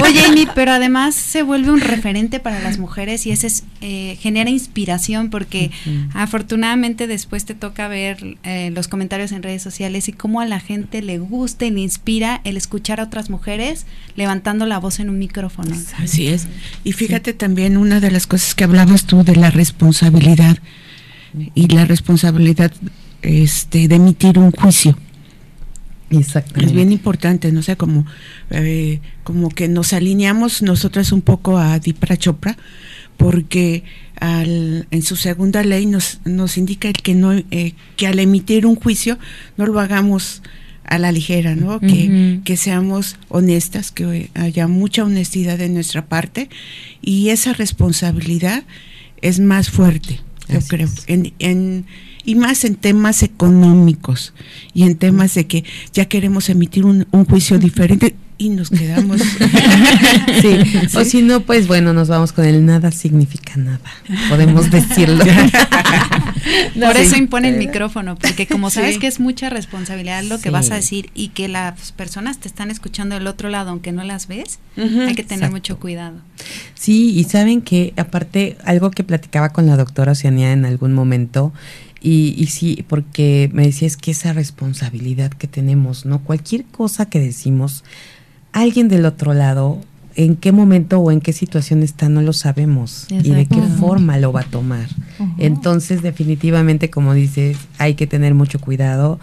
[0.00, 4.16] Oye, Amy, pero además se vuelve un referente para las mujeres y ese es, eh,
[4.20, 5.72] genera inspiración porque
[6.14, 10.46] afortunadamente afortunadamente después te toca ver eh, los comentarios en redes sociales y cómo a
[10.46, 15.00] la gente le gusta y le inspira el escuchar a otras mujeres levantando la voz
[15.00, 15.74] en un micrófono.
[15.98, 16.46] Así es.
[16.84, 20.58] Y fíjate también una de las cosas que hablabas tú de la responsabilidad
[21.54, 22.72] y la responsabilidad
[23.22, 24.96] este, de emitir un juicio.
[26.10, 26.66] Exactamente.
[26.66, 28.06] Es bien importante, no sé, como,
[28.50, 32.56] eh, como que nos alineamos nosotras un poco a Dipra Chopra,
[33.16, 33.82] porque
[34.20, 38.66] al, en su segunda ley nos, nos indica el que no eh, que al emitir
[38.66, 39.18] un juicio
[39.56, 40.42] no lo hagamos
[40.86, 41.80] a la ligera, ¿no?
[41.80, 46.48] que, que, seamos honestas, que haya mucha honestidad de nuestra parte
[47.02, 48.64] y esa responsabilidad
[49.20, 51.86] es más fuerte, yo creo, en, en,
[52.24, 54.32] y más en temas económicos
[54.74, 59.20] y en temas de que ya queremos emitir un, un juicio diferente y nos quedamos.
[60.42, 60.58] sí.
[60.94, 63.80] o si no, pues bueno, nos vamos con el nada significa nada,
[64.28, 65.24] podemos decirlo.
[66.74, 70.70] Por eso impone el micrófono, porque como sabes que es mucha responsabilidad lo que vas
[70.70, 74.26] a decir y que las personas te están escuchando del otro lado, aunque no las
[74.26, 76.18] ves, hay que tener mucho cuidado.
[76.74, 81.52] Sí, y saben que aparte, algo que platicaba con la doctora Oceanía en algún momento,
[82.00, 86.22] y, y, sí, porque me decía es que esa responsabilidad que tenemos, ¿no?
[86.22, 87.82] Cualquier cosa que decimos,
[88.52, 89.80] alguien del otro lado,
[90.16, 93.06] en qué momento o en qué situación está, no lo sabemos.
[93.10, 94.88] Y de qué forma lo va a tomar.
[95.38, 99.18] Entonces, definitivamente, como dices, hay que tener mucho cuidado.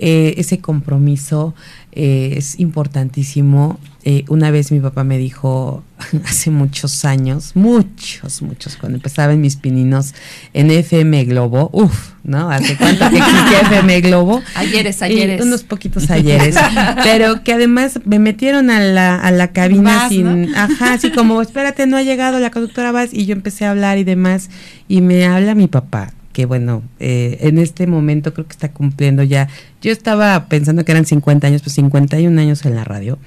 [0.00, 1.54] Eh, ese compromiso
[1.90, 3.80] eh, es importantísimo.
[4.04, 5.82] Eh, una vez mi papá me dijo,
[6.24, 10.14] hace muchos años, muchos, muchos, cuando empezaba en mis pininos
[10.54, 12.48] en FM Globo, uff, ¿no?
[12.48, 14.40] ¿Hace cuánto que existía FM Globo?
[14.54, 15.42] Ayeres, ayeres.
[15.42, 16.54] unos poquitos ayeres.
[17.02, 21.88] pero que además me metieron a la, a la cabina sin, ajá, así como, espérate,
[21.88, 24.48] no ha llegado la conductora Vas, y yo empecé a hablar y demás,
[24.86, 29.24] y me habla mi papá que bueno, eh, en este momento creo que está cumpliendo
[29.24, 29.48] ya,
[29.82, 33.18] yo estaba pensando que eran 50 años, pues 51 años en la radio,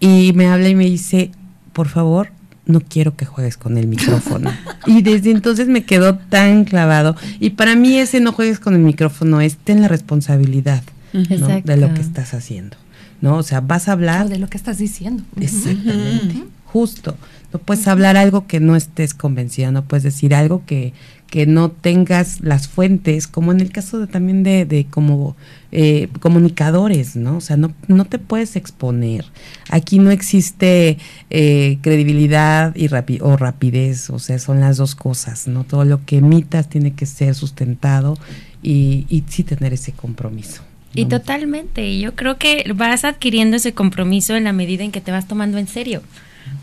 [0.00, 1.30] y me habla y me dice,
[1.72, 2.30] por favor,
[2.66, 4.52] no quiero que juegues con el micrófono.
[4.86, 7.16] y desde entonces me quedó tan clavado.
[7.40, 11.94] Y para mí ese no juegues con el micrófono es ten la responsabilidad de lo
[11.94, 12.76] que estás haciendo.
[13.20, 13.36] ¿no?
[13.36, 14.28] O sea, vas a hablar...
[14.28, 15.22] de lo que estás diciendo.
[15.40, 16.44] Exactamente.
[16.64, 17.16] Justo.
[17.52, 20.92] No puedes hablar algo que no estés convencida, no puedes decir algo que,
[21.30, 25.36] que no tengas las fuentes, como en el caso de, también de, de como
[25.72, 27.36] eh, comunicadores, ¿no?
[27.36, 29.26] O sea, no, no te puedes exponer.
[29.70, 30.96] Aquí no existe
[31.28, 35.64] eh, credibilidad y rapi o rapidez, o sea, son las dos cosas, ¿no?
[35.64, 38.16] Todo lo que emitas tiene que ser sustentado
[38.62, 40.62] y, y sí tener ese compromiso.
[40.94, 45.12] Y totalmente, yo creo que vas adquiriendo ese compromiso en la medida en que te
[45.12, 46.02] vas tomando en serio.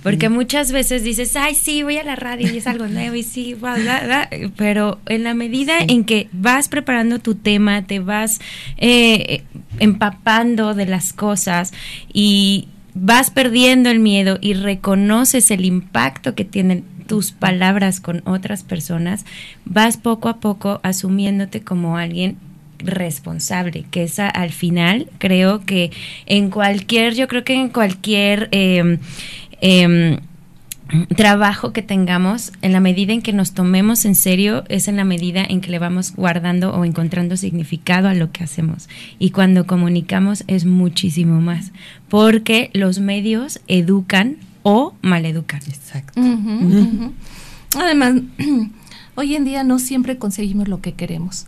[0.06, 3.24] Porque muchas veces dices, ay, sí, voy a la radio y es algo nuevo y
[3.24, 3.56] sí,
[4.56, 8.40] pero en la medida en que vas preparando tu tema, te vas
[8.78, 9.42] eh,
[9.80, 11.74] empapando de las cosas
[12.14, 18.62] y vas perdiendo el miedo y reconoces el impacto que tienen tus palabras con otras
[18.62, 19.26] personas,
[19.66, 22.38] vas poco a poco asumiéndote como alguien
[22.78, 25.92] responsable, que esa al final creo que
[26.26, 28.50] en cualquier, yo creo que en cualquier...
[28.52, 29.00] Eh,
[29.68, 30.20] Em,
[31.16, 35.06] trabajo que tengamos, en la medida en que nos tomemos en serio, es en la
[35.06, 38.88] medida en que le vamos guardando o encontrando significado a lo que hacemos.
[39.18, 41.72] Y cuando comunicamos es muchísimo más,
[42.10, 45.62] porque los medios educan o maleducan.
[45.68, 46.22] Exacto.
[47.76, 48.22] Además,
[49.16, 51.48] hoy en día no siempre conseguimos lo que queremos,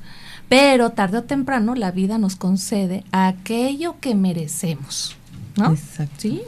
[0.49, 5.15] pero tarde o temprano la vida nos concede aquello que merecemos.
[5.55, 5.71] ¿no?
[5.71, 6.15] Exacto.
[6.17, 6.41] Sí,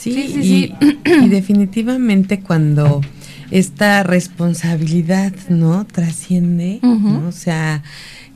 [0.00, 0.74] Sí, sí,
[1.04, 3.02] y, definitivamente cuando
[3.50, 5.86] esta responsabilidad, ¿no?
[5.86, 7.28] Trasciende, ¿no?
[7.28, 7.82] O sea,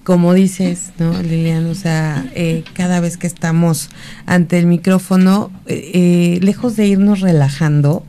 [0.03, 1.65] como dices, ¿no, Lilian?
[1.67, 3.89] O sea, eh, cada vez que estamos
[4.27, 8.05] ante el micrófono, eh, eh, lejos de irnos relajando,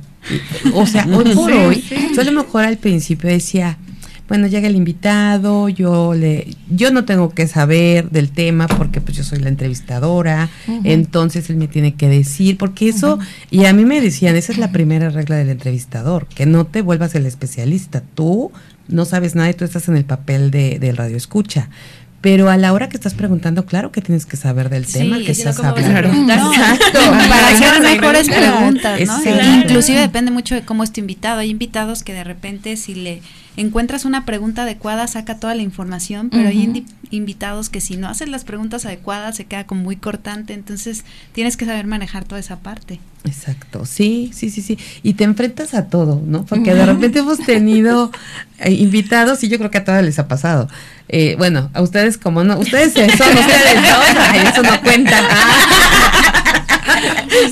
[0.73, 1.81] o sea, hoy por hoy,
[2.13, 3.77] yo a lo mejor al principio decía,
[4.27, 9.15] bueno, llega el invitado, yo le, yo no tengo que saber del tema porque pues
[9.17, 10.49] yo soy la entrevistadora,
[10.83, 13.19] entonces él me tiene que decir, porque eso,
[13.51, 16.81] y a mí me decían, esa es la primera regla del entrevistador, que no te
[16.81, 18.51] vuelvas el especialista, tú
[18.87, 21.69] no sabes nada y tú estás en el papel de, del radio escucha.
[22.21, 25.31] Pero a la hora que estás preguntando, claro que tienes que saber del tema que
[25.31, 26.33] estás hablando.
[26.33, 26.99] Exacto.
[27.29, 29.59] Para hacer mejores preguntas, ¿no?
[29.59, 31.41] Inclusive depende mucho de cómo es tu invitado.
[31.41, 33.21] Hay invitados que de repente si le
[33.57, 38.31] encuentras una pregunta adecuada, saca toda la información, pero hay invitados que si no hacen
[38.31, 42.57] las preguntas adecuadas se queda como muy cortante, entonces tienes que saber manejar toda esa
[42.57, 42.99] parte.
[43.25, 44.77] Exacto, sí, sí, sí, sí.
[45.01, 46.45] Y te enfrentas a todo, ¿no?
[46.45, 48.11] Porque de repente hemos tenido
[48.59, 50.69] eh, invitados y yo creo que a todas les ha pasado.
[51.07, 54.49] Eh, bueno, a ustedes como no, ustedes son ustedes, ¿no?
[54.49, 55.21] eso no cuenta.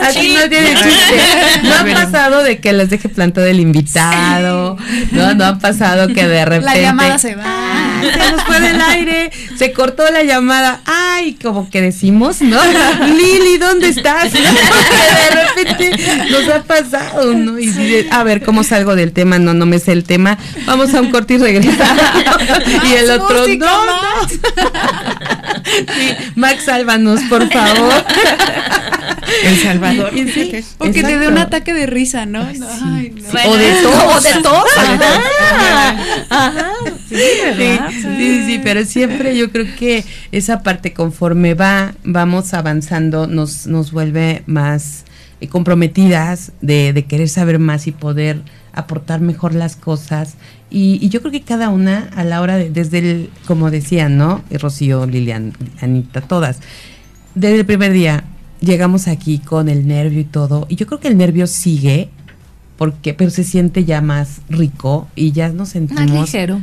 [0.02, 1.22] Así no tiene chiste.
[1.64, 4.78] No ha pasado de que les deje plantado el invitado.
[5.12, 6.66] No, no ha pasado que de repente.
[6.66, 8.02] La llamada se va.
[8.02, 9.32] se nos fue del aire.
[9.58, 10.82] Se cortó la llamada.
[10.86, 12.60] Ay, como que decimos, ¿no?
[13.06, 14.32] Lili, ¿dónde estás?
[14.34, 14.40] De
[15.64, 15.92] repente
[16.30, 17.60] nos ha pasado, ¿no?
[17.60, 19.40] Y a ver, ¿cómo salgo del tema?
[19.40, 20.38] No, no me sé el tema.
[20.66, 22.04] Vamos a un corte y regresamos.
[22.90, 24.28] y el otro, no, no.
[24.28, 28.06] Sí, Max, sálvanos, por favor.
[29.48, 30.12] El Salvador.
[30.78, 32.42] o que te dé un ataque de risa, ¿no?
[32.42, 32.46] O
[33.58, 34.16] de todo.
[34.16, 34.64] O de todo.
[37.10, 43.92] Sí, sí, pero siempre yo creo que esa parte conforme va, vamos avanzando, nos, nos
[43.92, 45.06] vuelve más
[45.40, 48.42] eh, comprometidas de, de querer saber más y poder
[48.74, 50.36] aportar mejor las cosas.
[50.70, 54.44] Y, yo creo que cada una a la hora de, desde el, como decían, ¿no?
[54.52, 56.60] Rocío, Lilian, Anita, todas,
[57.36, 58.24] desde el primer día,
[58.64, 62.10] llegamos aquí con el nervio y todo, y yo creo que el nervio sigue,
[62.84, 66.60] porque pero se siente ya más rico y ya nos sentimos más ligero,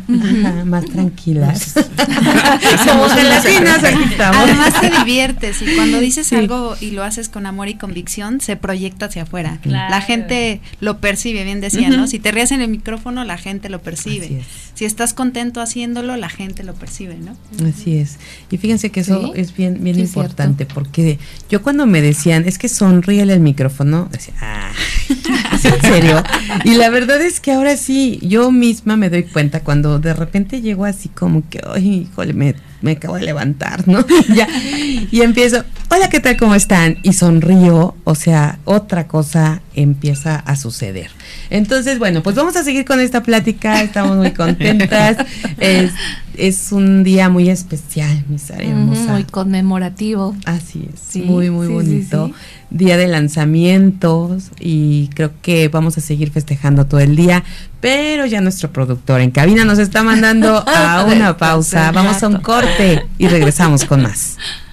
[0.67, 1.73] más tranquilas.
[2.85, 4.43] Somos gelatinas, aquí estamos.
[4.43, 8.57] Además te diviertes y cuando dices algo y lo haces con amor y convicción, se
[8.57, 9.61] proyecta hacia afuera.
[9.65, 12.07] La gente lo percibe, bien decía, ¿no?
[12.07, 14.43] Si te rías en el micrófono, la gente lo percibe.
[14.75, 17.35] Si estás contento haciéndolo, la gente lo percibe, ¿no?
[17.67, 18.19] Así es.
[18.51, 21.19] Y fíjense que eso es bien bien importante porque
[21.49, 24.71] yo cuando me decían, es que sonríele el micrófono, decía, ah,
[25.65, 26.10] ¿en serio?
[26.65, 30.61] Y la verdad es que ahora sí, yo misma me doy cuenta cuando de repente
[30.61, 34.05] llego así como que, ay, híjole, me, me acabo de levantar, ¿no?
[34.35, 34.49] ya,
[35.11, 36.37] y empiezo, hola, ¿qué tal?
[36.37, 36.99] ¿Cómo están?
[37.03, 41.11] Y sonrío, o sea, otra cosa empieza a suceder.
[41.51, 45.17] Entonces, bueno, pues vamos a seguir con esta plática, estamos muy contentas.
[45.59, 45.93] Es,
[46.37, 49.13] es un día muy especial, mis hermosa.
[49.13, 50.35] Muy conmemorativo.
[50.47, 52.31] Así es, muy, muy bonito.
[52.71, 57.43] día de lanzamientos y creo que vamos a seguir festejando todo el día,
[57.81, 61.91] pero ya nuestro productor en cabina nos está mandando a una pausa.
[61.93, 64.37] Vamos a un corte y regresamos con más.